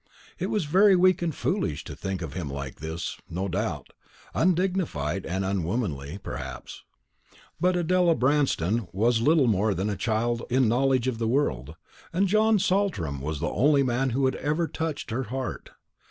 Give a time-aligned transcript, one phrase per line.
[0.39, 3.89] It was very weak and foolish to think of him like this, no doubt;
[4.33, 6.81] undignified and unwomanly, perhaps;
[7.59, 11.75] but Adela Branston was little more than a child in knowledge of the world,
[12.11, 15.69] and John Saltram was the only man who had ever touched her heart.